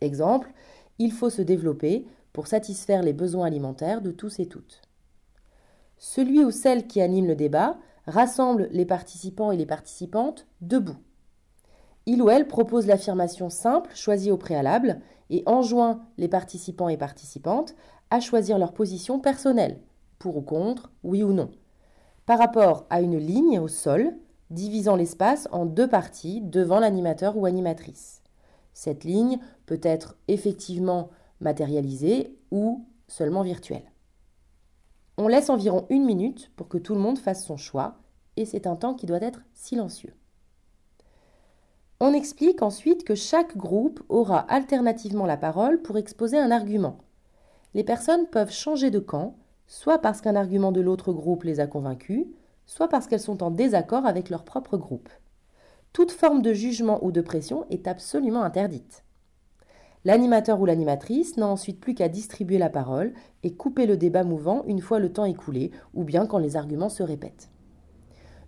Exemple, 0.02 0.52
il 1.00 1.12
faut 1.12 1.30
se 1.30 1.40
développer 1.40 2.06
pour 2.32 2.46
satisfaire 2.46 3.02
les 3.02 3.14
besoins 3.14 3.46
alimentaires 3.46 4.02
de 4.02 4.10
tous 4.10 4.38
et 4.38 4.46
toutes. 4.46 4.82
Celui 5.96 6.44
ou 6.44 6.50
celle 6.50 6.86
qui 6.86 7.00
anime 7.00 7.26
le 7.26 7.34
débat 7.34 7.78
rassemble 8.06 8.68
les 8.70 8.84
participants 8.84 9.50
et 9.50 9.56
les 9.56 9.66
participantes 9.66 10.46
debout. 10.60 10.98
Il 12.04 12.22
ou 12.22 12.28
elle 12.28 12.46
propose 12.46 12.86
l'affirmation 12.86 13.48
simple 13.48 13.90
choisie 13.94 14.30
au 14.30 14.36
préalable 14.36 15.00
et 15.30 15.42
enjoint 15.46 16.02
les 16.18 16.28
participants 16.28 16.88
et 16.90 16.98
participantes 16.98 17.74
à 18.10 18.20
choisir 18.20 18.58
leur 18.58 18.74
position 18.74 19.20
personnelle, 19.20 19.80
pour 20.18 20.36
ou 20.36 20.42
contre, 20.42 20.92
oui 21.02 21.22
ou 21.22 21.32
non, 21.32 21.50
par 22.26 22.38
rapport 22.38 22.84
à 22.90 23.00
une 23.00 23.18
ligne 23.18 23.58
au 23.58 23.68
sol 23.68 24.12
divisant 24.50 24.96
l'espace 24.96 25.48
en 25.50 25.64
deux 25.64 25.88
parties 25.88 26.42
devant 26.42 26.78
l'animateur 26.78 27.38
ou 27.38 27.46
animatrice. 27.46 28.20
Cette 28.72 29.04
ligne 29.04 29.38
peut 29.70 29.80
être 29.84 30.16
effectivement 30.26 31.10
matérialisée 31.38 32.36
ou 32.50 32.88
seulement 33.06 33.42
virtuelle. 33.42 33.92
On 35.16 35.28
laisse 35.28 35.48
environ 35.48 35.86
une 35.90 36.04
minute 36.04 36.50
pour 36.56 36.66
que 36.66 36.76
tout 36.76 36.92
le 36.92 37.00
monde 37.00 37.20
fasse 37.20 37.46
son 37.46 37.56
choix 37.56 37.98
et 38.36 38.46
c'est 38.46 38.66
un 38.66 38.74
temps 38.74 38.94
qui 38.94 39.06
doit 39.06 39.22
être 39.22 39.42
silencieux. 39.54 40.12
On 42.00 42.12
explique 42.12 42.62
ensuite 42.62 43.04
que 43.04 43.14
chaque 43.14 43.56
groupe 43.56 44.02
aura 44.08 44.40
alternativement 44.40 45.24
la 45.24 45.36
parole 45.36 45.80
pour 45.80 45.98
exposer 45.98 46.36
un 46.36 46.50
argument. 46.50 46.98
Les 47.74 47.84
personnes 47.84 48.26
peuvent 48.26 48.52
changer 48.52 48.90
de 48.90 48.98
camp, 48.98 49.36
soit 49.68 50.00
parce 50.00 50.20
qu'un 50.20 50.34
argument 50.34 50.72
de 50.72 50.80
l'autre 50.80 51.12
groupe 51.12 51.44
les 51.44 51.60
a 51.60 51.68
convaincus, 51.68 52.26
soit 52.66 52.88
parce 52.88 53.06
qu'elles 53.06 53.20
sont 53.20 53.44
en 53.44 53.52
désaccord 53.52 54.04
avec 54.04 54.30
leur 54.30 54.42
propre 54.42 54.76
groupe. 54.76 55.10
Toute 55.92 56.10
forme 56.10 56.42
de 56.42 56.54
jugement 56.54 57.04
ou 57.04 57.12
de 57.12 57.20
pression 57.20 57.66
est 57.70 57.86
absolument 57.86 58.42
interdite. 58.42 59.04
L'animateur 60.04 60.60
ou 60.60 60.66
l'animatrice 60.66 61.36
n'a 61.36 61.46
ensuite 61.46 61.78
plus 61.78 61.94
qu'à 61.94 62.08
distribuer 62.08 62.56
la 62.56 62.70
parole 62.70 63.12
et 63.42 63.54
couper 63.54 63.86
le 63.86 63.96
débat 63.96 64.24
mouvant 64.24 64.64
une 64.66 64.80
fois 64.80 64.98
le 64.98 65.12
temps 65.12 65.26
écoulé 65.26 65.72
ou 65.92 66.04
bien 66.04 66.26
quand 66.26 66.38
les 66.38 66.56
arguments 66.56 66.88
se 66.88 67.02
répètent. 67.02 67.50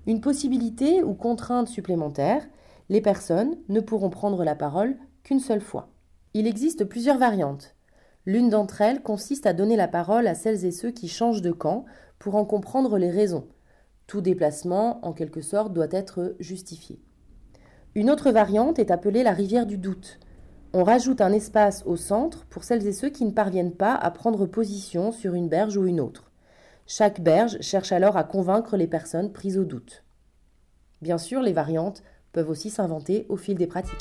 Une 0.07 0.21
possibilité 0.21 1.03
ou 1.03 1.15
contrainte 1.15 1.69
supplémentaire 1.69 2.43
les 2.89 3.01
personnes 3.01 3.57
ne 3.69 3.81
pourront 3.81 4.11
prendre 4.11 4.45
la 4.45 4.55
parole 4.55 4.97
qu'une 5.23 5.41
seule 5.41 5.61
fois. 5.61 5.89
Il 6.35 6.47
existe 6.47 6.85
plusieurs 6.85 7.19
variantes. 7.19 7.75
L'une 8.25 8.49
d'entre 8.49 8.81
elles 8.81 9.03
consiste 9.03 9.47
à 9.47 9.53
donner 9.53 9.77
la 9.77 9.89
parole 9.89 10.27
à 10.27 10.35
celles 10.35 10.65
et 10.65 10.71
ceux 10.71 10.91
qui 10.91 11.09
changent 11.09 11.43
de 11.43 11.53
camp 11.53 11.85
pour 12.19 12.35
en 12.35 12.45
comprendre 12.45 12.99
les 12.99 13.11
raisons. 13.11 13.47
Tout 14.07 14.21
déplacement, 14.21 15.05
en 15.07 15.13
quelque 15.13 15.41
sorte, 15.41 15.73
doit 15.73 15.89
être 15.91 16.35
justifié. 16.39 17.01
Une 17.95 18.11
autre 18.11 18.31
variante 18.31 18.79
est 18.79 18.91
appelée 18.91 19.23
la 19.23 19.33
rivière 19.33 19.67
du 19.67 19.77
doute. 19.77 20.19
On 20.75 20.85
rajoute 20.85 21.21
un 21.21 21.35
espace 21.35 21.83
au 21.85 21.97
centre 21.97 22.47
pour 22.47 22.65
celles 22.65 22.87
et 22.87 22.95
ceux 22.95 23.11
qui 23.11 23.27
ne 23.27 23.31
parviennent 23.31 23.75
pas 23.75 23.95
à 23.95 24.11
prendre 24.11 24.47
position 24.47 25.13
sur 25.13 25.35
une 25.35 25.51
berge 25.51 25.77
ou 25.77 25.85
une 25.85 26.01
autre. 26.01 26.33
Chaque 26.87 27.21
berge 27.21 27.59
cherche 27.61 27.93
alors 27.93 28.17
à 28.17 28.25
convaincre 28.25 28.79
les 28.79 28.87
personnes 28.87 29.33
prises 29.33 29.59
au 29.59 29.65
doute. 29.65 30.03
Bien 31.03 31.19
sûr, 31.19 31.43
les 31.43 31.53
variantes 31.53 32.03
peuvent 32.33 32.49
aussi 32.49 32.71
s'inventer 32.71 33.27
au 33.29 33.37
fil 33.37 33.59
des 33.59 33.67
pratiques. 33.67 33.93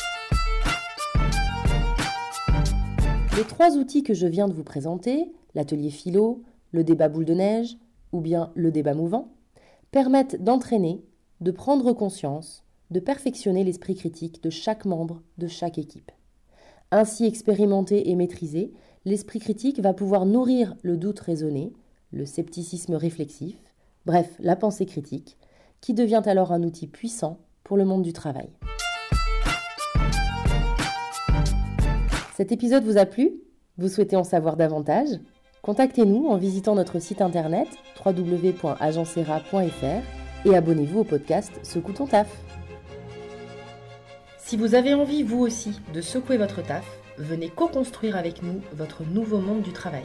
Les 3.36 3.44
trois 3.44 3.76
outils 3.76 4.04
que 4.04 4.14
je 4.14 4.28
viens 4.28 4.48
de 4.48 4.54
vous 4.54 4.64
présenter, 4.64 5.34
l'atelier 5.56 5.90
philo, 5.90 6.42
le 6.72 6.86
débat 6.86 7.10
boule 7.10 7.26
de 7.26 7.34
neige 7.34 7.78
ou 8.14 8.22
bien 8.22 8.54
le 8.56 8.72
débat 8.72 8.94
mouvant, 8.94 9.34
permettent 9.92 10.42
d'entraîner, 10.42 11.04
de 11.42 11.52
prendre 11.52 11.92
conscience, 11.92 12.64
de 12.92 13.02
perfectionner 13.02 13.66
l'esprit 13.66 13.96
critique 13.96 14.42
de 14.42 14.50
chaque 14.50 14.86
membre 14.86 15.22
de 15.38 15.48
chaque 15.48 15.78
équipe. 15.78 16.14
Ainsi 16.94 17.26
expérimenté 17.26 18.10
et 18.10 18.16
maîtrisé, 18.16 18.74
l'esprit 19.06 19.40
critique 19.40 19.80
va 19.80 19.94
pouvoir 19.94 20.26
nourrir 20.26 20.76
le 20.84 20.98
doute 20.98 21.22
raisonné, 21.22 21.72
le 22.12 22.26
scepticisme 22.26 22.96
réflexif, 22.96 23.56
bref, 24.06 24.36
la 24.40 24.58
pensée 24.58 24.86
critique, 24.86 25.38
qui 25.80 25.94
devient 25.94 26.22
alors 26.26 26.52
un 26.52 26.64
outil 26.64 26.88
puissant 26.88 27.38
pour 27.64 27.78
le 27.78 27.86
monde 27.86 28.04
du 28.04 28.12
travail. 28.12 28.50
Cet 32.36 32.52
épisode 32.52 32.84
vous 32.84 32.98
a 32.98 33.06
plu? 33.06 33.40
Vous 33.78 33.88
souhaitez 33.88 34.18
en 34.18 34.26
savoir 34.26 34.58
davantage? 34.58 35.22
Contactez-nous 35.62 36.28
en 36.28 36.36
visitant 36.36 36.76
notre 36.76 37.00
site 37.00 37.22
internet 37.22 37.70
www.agencera.fr 38.06 40.46
et 40.46 40.56
abonnez-vous 40.56 41.00
au 41.00 41.06
podcast 41.06 41.54
Secoue 41.64 41.94
ton 41.94 42.08
taf. 42.08 42.51
Si 44.52 44.58
vous 44.58 44.76
avez 44.76 44.94
envie, 44.94 45.24
vous 45.24 45.40
aussi, 45.40 45.80
de 45.94 46.02
secouer 46.02 46.36
votre 46.36 46.62
taf, 46.62 46.84
venez 47.18 47.48
co-construire 47.48 48.18
avec 48.18 48.44
nous 48.44 48.60
votre 48.74 49.06
nouveau 49.06 49.38
monde 49.38 49.62
du 49.62 49.72
travail. 49.72 50.04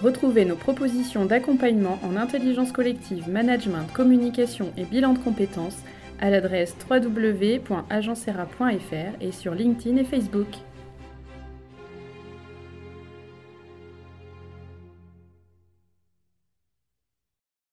Retrouvez 0.00 0.46
nos 0.46 0.56
propositions 0.56 1.26
d'accompagnement 1.26 1.98
en 2.02 2.16
intelligence 2.16 2.72
collective, 2.72 3.28
management, 3.28 3.92
communication 3.92 4.72
et 4.78 4.84
bilan 4.84 5.12
de 5.12 5.18
compétences 5.18 5.76
à 6.18 6.30
l'adresse 6.30 6.74
www.agencera.fr 6.90 9.20
et 9.20 9.32
sur 9.32 9.54
LinkedIn 9.54 9.98
et 9.98 10.04
Facebook. 10.04 10.48